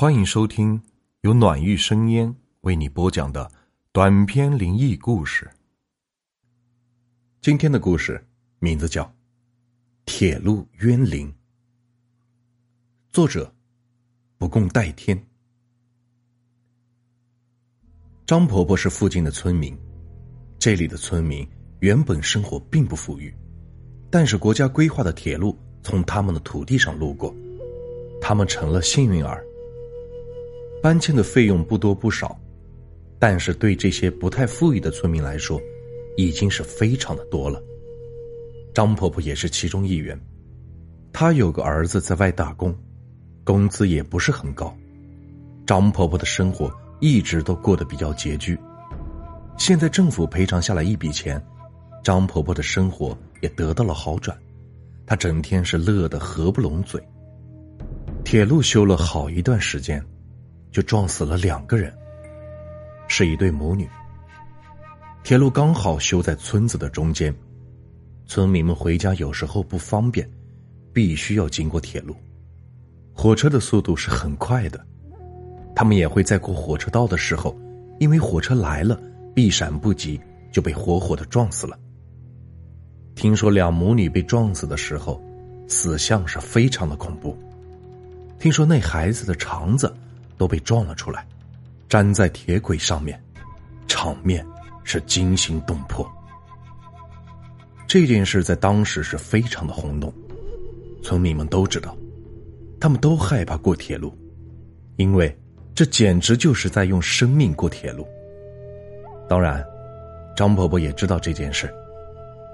[0.00, 0.80] 欢迎收听
[1.20, 3.52] 由暖玉生烟为你播讲的
[3.92, 5.46] 短篇灵异故事。
[7.42, 8.26] 今天的故事
[8.60, 9.04] 名字叫
[10.06, 11.28] 《铁路冤灵》，
[13.10, 13.54] 作者
[14.38, 15.22] 不共戴天。
[18.24, 19.78] 张婆婆是附近的村民，
[20.58, 21.46] 这里的村民
[21.80, 23.36] 原本生活并不富裕，
[24.10, 27.34] 但是国家规划的铁路从他们的土地上路过，
[28.18, 29.44] 他们成了幸运儿。
[30.82, 32.38] 搬迁的费用不多不少，
[33.18, 35.60] 但是对这些不太富裕的村民来说，
[36.16, 37.62] 已经是非常的多了。
[38.72, 40.18] 张婆婆也是其中一员，
[41.12, 42.74] 她有个儿子在外打工，
[43.44, 44.74] 工资也不是很高。
[45.66, 48.58] 张婆婆的生活一直都过得比较拮据，
[49.58, 51.42] 现在政府赔偿下来一笔钱，
[52.02, 54.34] 张婆婆的生活也得到了好转，
[55.04, 56.98] 她整天是乐得合不拢嘴。
[58.24, 60.02] 铁路修了好一段时间。
[60.70, 61.92] 就撞死了两个人，
[63.08, 63.88] 是一对母女。
[65.22, 67.34] 铁路刚好修在村子的中间，
[68.26, 70.28] 村民们回家有时候不方便，
[70.92, 72.16] 必须要经过铁路。
[73.12, 74.82] 火车的速度是很快的，
[75.74, 77.54] 他们也会在过火车道的时候，
[77.98, 78.98] 因为火车来了，
[79.34, 80.18] 避闪不及，
[80.52, 81.78] 就被活活的撞死了。
[83.14, 85.20] 听说两母女被撞死的时候，
[85.68, 87.36] 死相是非常的恐怖。
[88.38, 89.92] 听说那孩子的肠子。
[90.40, 91.26] 都被撞了出来，
[91.90, 93.22] 粘在铁轨上面，
[93.86, 94.42] 场面
[94.84, 96.10] 是惊心动魄。
[97.86, 100.10] 这件事在当时是非常的轰动，
[101.02, 101.94] 村民们都知道，
[102.80, 104.16] 他们都害怕过铁路，
[104.96, 105.38] 因为
[105.74, 108.08] 这简直就是在用生命过铁路。
[109.28, 109.62] 当然，
[110.34, 111.70] 张婆婆也知道这件事，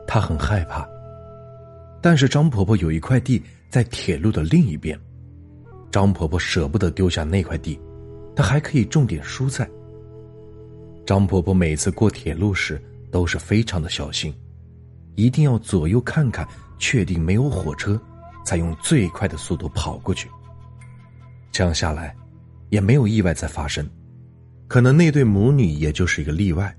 [0.09, 0.85] 她很害怕。
[2.03, 4.99] 但是张婆婆有一块地在铁路的另一边。
[5.97, 7.81] 张婆婆舍不得丢下那块地，
[8.35, 9.67] 她还可以种点蔬菜。
[11.07, 12.79] 张婆婆每次过铁路时
[13.11, 14.31] 都是非常的小心，
[15.15, 16.47] 一定要左右看看，
[16.79, 17.99] 确定没有火车，
[18.45, 20.29] 才用最快的速度跑过去。
[21.51, 22.15] 这样下来，
[22.69, 23.89] 也没有意外再发生。
[24.69, 26.77] 可能那对母女也就是一个例外，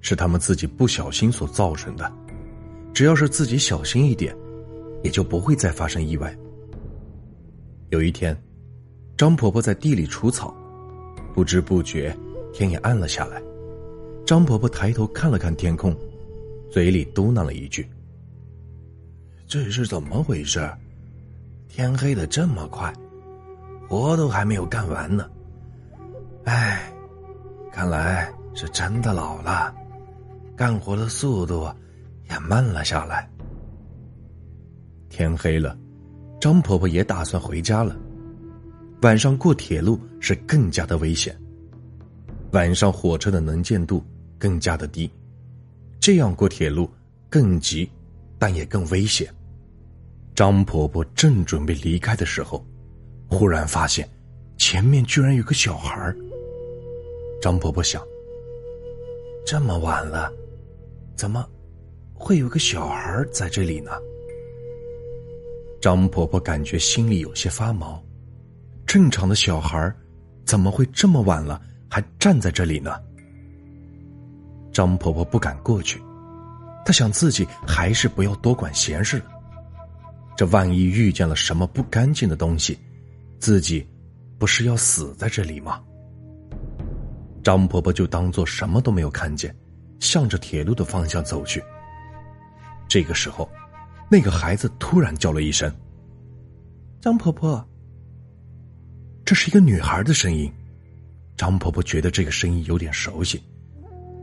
[0.00, 2.08] 是他们自己不小心所造成的。
[2.92, 4.32] 只要是自己小心一点，
[5.02, 6.32] 也就不会再发生意外。
[7.90, 8.36] 有一天，
[9.16, 10.54] 张婆婆在地里除草，
[11.32, 12.16] 不知不觉
[12.52, 13.40] 天也暗了下来。
[14.26, 15.96] 张婆婆抬头看了看天空，
[16.70, 17.88] 嘴里嘟囔了一句
[19.46, 20.68] ：“这是怎么回事？
[21.68, 22.92] 天黑的这么快，
[23.88, 25.30] 活都还没有干完呢。
[26.44, 26.92] 哎，
[27.70, 29.74] 看来是真的老了，
[30.56, 31.70] 干活的速度
[32.28, 33.30] 也慢了下来。”
[35.08, 35.78] 天黑了。
[36.40, 37.96] 张婆婆也打算回家了。
[39.04, 41.38] 晚上过铁路是更加的危险。
[42.52, 44.02] 晚上火车的能见度
[44.38, 45.10] 更加的低，
[46.00, 46.88] 这样过铁路
[47.28, 47.86] 更急，
[48.38, 49.30] 但也更危险。
[50.34, 52.64] 张婆婆正准备离开的时候，
[53.28, 54.08] 忽然发现
[54.56, 56.10] 前面居然有个小孩
[57.42, 58.02] 张婆婆想：
[59.44, 60.32] 这么晚了，
[61.14, 61.46] 怎么
[62.14, 63.90] 会有个小孩在这里呢？
[65.78, 68.02] 张婆婆感觉心里有些发毛，
[68.94, 69.92] 正常的小孩
[70.44, 71.60] 怎么会这么晚了
[71.90, 72.94] 还站在这里呢？
[74.72, 76.00] 张婆婆不敢过去，
[76.86, 79.24] 她想自己还是不要多管闲事了。
[80.36, 82.78] 这万一遇见了什么不干净的东西，
[83.40, 83.84] 自己
[84.38, 85.82] 不是要死在这里吗？
[87.42, 89.52] 张婆婆就当做什么都没有看见，
[89.98, 91.60] 向着铁路的方向走去。
[92.86, 93.50] 这个时候。
[94.08, 95.68] 那个孩子突然叫了一声
[97.02, 97.68] ：“张婆婆。”
[99.24, 100.52] 这是一个女孩的声音。
[101.36, 103.42] 张婆婆觉得这个声音有点熟悉，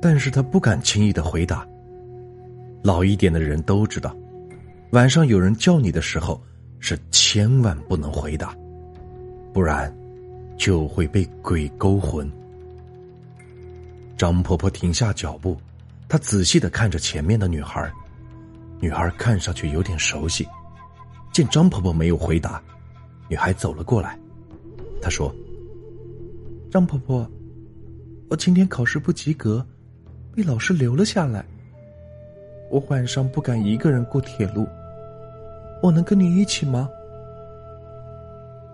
[0.02, 1.68] 但是她不敢轻易的回答。
[2.84, 4.16] 老一点的人都知道，
[4.92, 6.42] 晚上有人叫你的时候，
[6.80, 8.56] 是千万不能回答，
[9.52, 9.94] 不然
[10.56, 12.32] 就会被鬼勾魂。
[14.16, 15.60] 张婆婆停下脚步，
[16.08, 17.92] 她仔细的看着前面的女孩。
[18.80, 20.48] 女孩看上去有点熟悉，
[21.32, 22.62] 见张婆婆没有回答，
[23.28, 24.18] 女孩走了过来。
[25.02, 25.34] 她说
[26.70, 27.30] ：“张婆婆，
[28.30, 29.66] 我今天考试不及格，
[30.36, 31.44] 被老师留了下来。
[32.70, 34.68] 我晚上不敢一个人过铁路，
[35.82, 36.88] 我能跟你一起吗？”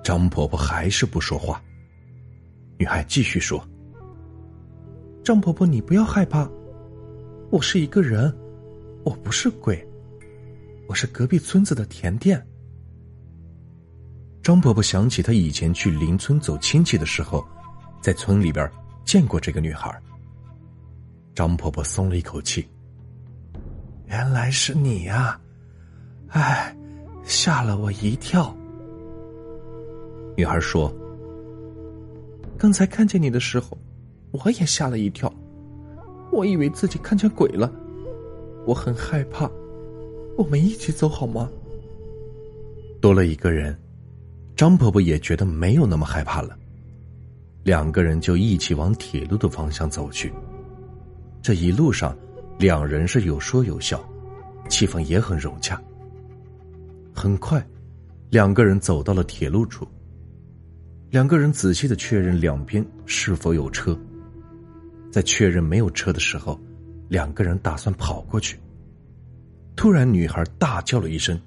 [0.03, 1.61] 张婆婆还是不说话。
[2.77, 3.65] 女孩继续说
[5.23, 6.49] ：“张婆婆，你不要害怕，
[7.49, 8.31] 我是一个人，
[9.03, 9.81] 我不是鬼。”
[10.87, 12.41] 我是隔壁村子的甜甜。
[14.47, 17.45] 张婆婆想起她以前去邻村走亲戚的时候，
[17.99, 18.71] 在村里边
[19.03, 19.93] 见过这个女孩。
[21.35, 22.65] 张婆婆松了一口气。
[24.05, 25.37] 原来是你呀！
[26.29, 26.73] 哎，
[27.25, 28.55] 吓了我一跳。
[30.37, 30.89] 女孩说
[32.57, 33.77] ：“刚才看见你的时候，
[34.31, 35.29] 我也吓了一跳，
[36.31, 37.69] 我以为自己看见鬼了，
[38.65, 39.51] 我很害怕。
[40.37, 41.49] 我们一起走好吗？”
[43.01, 43.77] 多了一个人，
[44.57, 46.57] 张婆婆也觉得没有那么害怕了。
[47.63, 50.33] 两个人就一起往铁路的方向走去。
[51.41, 52.13] 这一路上。
[52.59, 54.03] 两人是有说有笑，
[54.67, 55.79] 气氛也很融洽。
[57.13, 57.63] 很快，
[58.31, 59.87] 两个人走到了铁路处。
[61.11, 63.95] 两个人仔细的确认两边是否有车。
[65.11, 66.59] 在确认没有车的时候，
[67.09, 68.59] 两个人打算跑过去。
[69.75, 71.39] 突然，女孩大叫了一声：“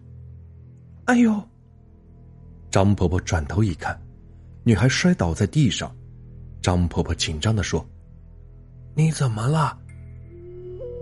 [1.07, 1.43] 哎呦！”
[2.71, 4.01] 张婆婆转头一看，
[4.63, 5.95] 女孩摔倒在地上。
[6.63, 7.85] 张婆婆紧张的说
[8.95, 9.77] ：“你怎么了？”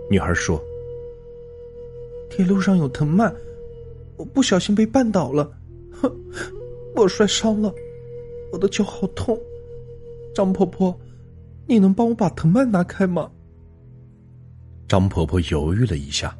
[0.09, 0.59] 女孩说
[2.31, 3.33] ：“铁路上有藤蔓，
[4.15, 5.51] 我不小心被绊倒了，
[5.91, 6.11] 哼，
[6.95, 7.73] 我摔伤了，
[8.51, 9.37] 我的脚好痛。
[10.33, 10.97] 张婆婆，
[11.67, 13.29] 你能帮我把藤蔓拿开吗？”
[14.87, 16.35] 张婆婆犹豫了一下，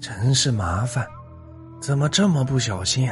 [0.00, 1.06] 真是麻烦，
[1.80, 3.08] 怎么这么不小心？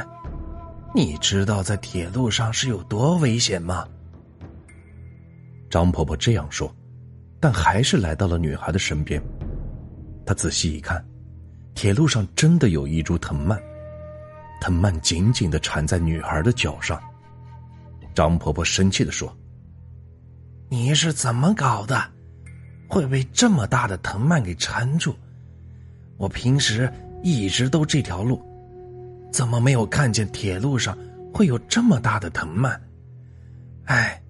[0.95, 3.87] 你知道在铁路上是有多危险吗？
[5.69, 6.73] 张婆婆这样说。
[7.39, 9.21] 但还是来到了女孩的身边。
[10.25, 11.05] 他仔细一看，
[11.75, 13.61] 铁路上真的有一株藤蔓，
[14.61, 16.97] 藤蔓紧紧的缠在女孩的脚上。
[18.15, 19.35] 张婆婆生气的说
[20.71, 22.01] ：“你是怎么搞的？
[22.87, 25.13] 会被这么大的藤蔓给缠住？
[26.15, 26.89] 我平时
[27.23, 28.41] 一直都这条路，
[29.33, 30.97] 怎么没有看见铁路上
[31.33, 32.79] 会有这么大的藤蔓？
[33.85, 34.21] 哎，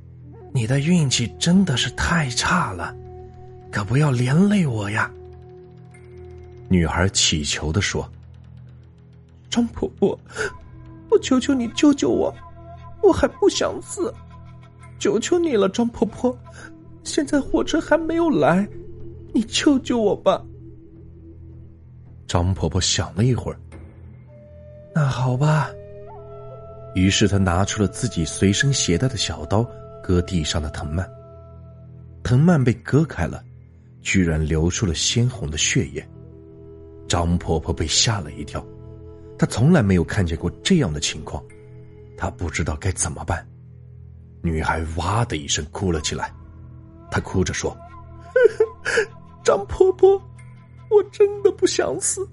[0.52, 2.96] 你的运气真的是太差了。”
[3.70, 5.12] 可不要连累我呀！
[6.70, 8.08] 女孩乞求的说
[9.50, 10.18] ：“张婆婆，
[11.10, 12.32] 我求求你救救我，
[13.02, 14.14] 我还不想死，
[15.00, 16.38] 求求你了，张婆婆！
[17.04, 18.68] 现在火车还没有来，
[19.34, 20.40] 你救救我吧！”
[22.30, 23.60] 张婆婆想了一会儿，
[24.94, 25.70] 那好吧。
[26.96, 29.68] 于是她拿出了自己随身携带的小刀，
[30.04, 31.10] 割地上的藤蔓，
[32.24, 33.44] 藤蔓被割开了。
[34.02, 36.06] 居然流出了鲜红的血液，
[37.08, 38.62] 张婆婆被吓了一跳，
[39.38, 41.42] 她从来没有看见过这样的情况，
[42.18, 43.48] 她不知道该怎么办。
[44.42, 46.34] 女孩哇的一声哭了起来，
[47.10, 47.74] 她哭着说
[49.42, 50.22] ：“张婆婆，
[50.90, 52.28] 我真的不想死，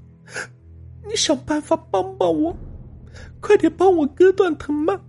[1.09, 2.57] 你想办法帮帮我，
[3.41, 5.01] 快点帮我割断藤蔓。”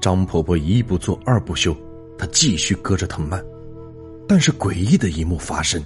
[0.00, 1.76] 张婆婆一不做二不休，
[2.18, 3.44] 她继续割着藤蔓。
[4.26, 5.82] 但是诡异的一幕发生，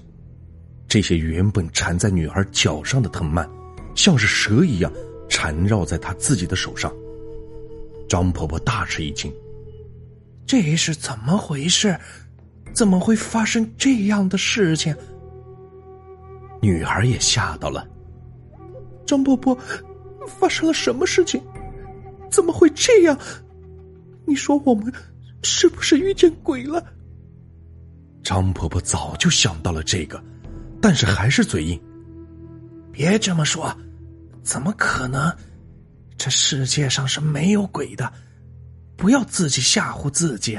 [0.87, 3.49] 这些原本缠在女孩脚上的藤蔓，
[3.94, 4.93] 像是蛇一样
[5.29, 6.93] 缠绕在她自己的手上。
[8.08, 9.32] 张婆婆大吃一惊，
[10.46, 11.99] 这是怎么回事？
[12.75, 14.94] 怎么会发生这样的事情？
[16.61, 17.87] 女孩也吓到了。
[19.06, 19.56] 张婆婆，
[20.26, 21.42] 发生了什么事情？
[22.30, 23.18] 怎么会这样？
[24.26, 24.92] 你说我们
[25.42, 26.84] 是不是遇见鬼了？
[28.22, 30.22] 张婆婆早就想到了这个，
[30.81, 31.81] 但是还是嘴硬。
[32.90, 33.76] 别这么说，
[34.43, 35.31] 怎么可能？
[36.17, 38.10] 这世界上是没有鬼的，
[38.96, 40.58] 不要自己吓唬自己。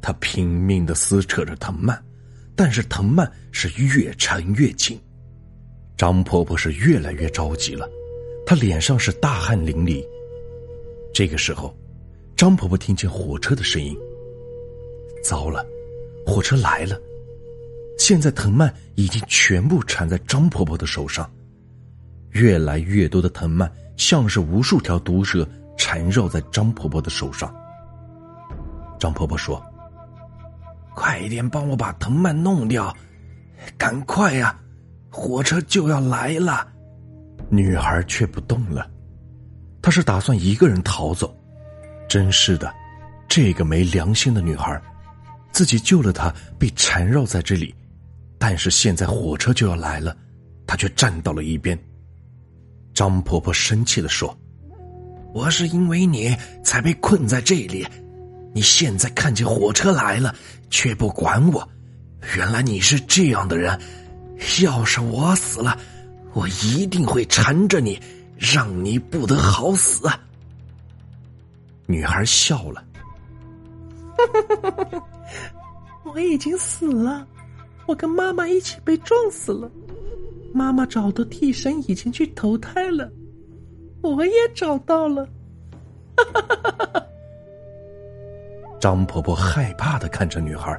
[0.00, 2.00] 她拼命的撕扯着藤蔓，
[2.54, 5.00] 但是藤蔓是越缠越紧。
[6.00, 7.86] 张婆婆是越来越着急了，
[8.46, 10.02] 她脸上是大汗淋漓。
[11.12, 11.76] 这个时候，
[12.34, 13.94] 张婆婆听见火车的声音，
[15.22, 15.62] 糟了！
[16.24, 16.98] 火车来了，
[17.98, 21.30] 现在藤蔓已经全部缠在张婆婆的手上，
[22.30, 27.54] 越来越多的藤蔓像是无数条毒蛇缠绕在张婆婆的手上。
[28.98, 29.62] 张婆婆说
[30.96, 32.96] ：“快一点帮我把藤蔓弄掉，
[33.76, 34.58] 赶快呀，
[35.10, 36.66] 火车就要来了。”
[37.50, 38.88] 女孩却不动了，
[39.82, 41.36] 她是打算一个人逃走。
[42.08, 42.72] 真是的，
[43.28, 44.80] 这个没良心的女孩。
[45.52, 47.74] 自己救了她，被缠绕在这里，
[48.38, 50.16] 但是现在火车就要来了，
[50.66, 51.76] 他却站到了一边。
[52.94, 54.36] 张婆婆生气的说
[55.34, 57.84] ：“我是因为你才被困在这里，
[58.54, 60.34] 你现在看见火车来了
[60.70, 61.68] 却不管我，
[62.36, 63.76] 原来你是这样的人。
[64.62, 65.76] 要是我死了，
[66.32, 68.00] 我一定会缠着你，
[68.38, 70.08] 让你不得好死。”
[71.86, 72.84] 女孩笑了。
[76.04, 77.26] 我已经死了，
[77.86, 79.70] 我跟妈妈一起被撞死了。
[80.52, 83.10] 妈妈找的替身已经去投胎了，
[84.02, 85.26] 我也找到了。
[88.80, 90.76] 张婆婆害怕的看着女孩，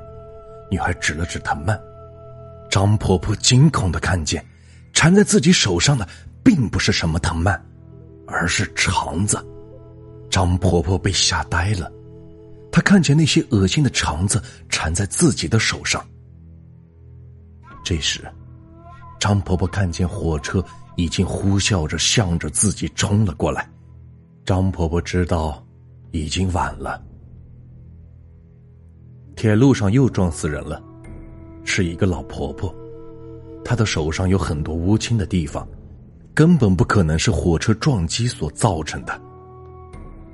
[0.70, 1.80] 女孩指了指藤蔓。
[2.72, 4.44] 张婆婆惊恐的看见，
[4.94, 6.08] 缠在自己手上的
[6.42, 7.62] 并不是什么藤蔓，
[8.26, 9.46] 而是肠子。
[10.30, 11.92] 张婆婆被吓呆了，
[12.72, 16.02] 她看见那些恶心的肠子缠在自己的手上。
[17.84, 18.22] 这时，
[19.20, 20.64] 张婆婆看见火车
[20.96, 23.70] 已经呼啸着向着自己冲了过来，
[24.46, 25.62] 张婆婆知道，
[26.12, 27.04] 已经晚了。
[29.36, 30.82] 铁路上又撞死人了，
[31.64, 32.74] 是一个老婆婆，
[33.64, 35.68] 她的手上有很多乌青的地方，
[36.34, 39.22] 根本不可能是火车撞击所造成的。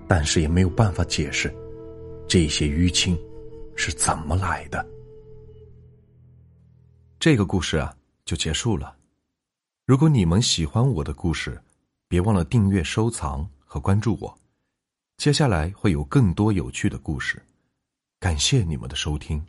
[0.08, 1.54] 但是也没有办法解释，
[2.28, 3.18] 这些淤青
[3.76, 4.86] 是怎么来的。
[7.20, 7.94] 这个故事啊，
[8.24, 8.96] 就结束了。
[9.86, 11.62] 如果你们喜欢我的故事，
[12.08, 14.34] 别忘了订阅、收藏和关注我。
[15.18, 17.42] 接下来会有更多有趣的故事。
[18.20, 19.44] 感谢你们的收听。